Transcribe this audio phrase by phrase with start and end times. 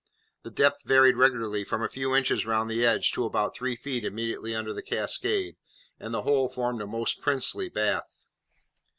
[0.41, 4.03] The depth varied regularly from a few inches round the edge to about three feet
[4.03, 5.57] immediately under the cascade,
[5.99, 8.23] and the whole formed a most princely bath.